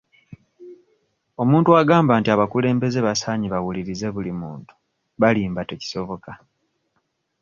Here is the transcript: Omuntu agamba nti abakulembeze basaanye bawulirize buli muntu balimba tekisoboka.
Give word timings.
Omuntu 1.41 1.69
agamba 1.81 2.13
nti 2.19 2.29
abakulembeze 2.35 2.99
basaanye 3.07 3.47
bawulirize 3.53 4.07
buli 4.15 4.31
muntu 4.41 4.73
balimba 5.21 5.61
tekisoboka. 5.69 6.31